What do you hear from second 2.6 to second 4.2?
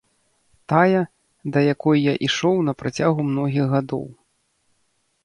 на працягу многіх гадоў.